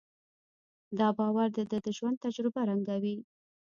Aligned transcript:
دا 0.99 1.07
باور 1.17 1.47
د 1.57 1.59
ده 1.69 1.77
د 1.85 1.87
ژوند 1.97 2.21
تجربه 2.25 2.61
رنګوي. 2.69 3.17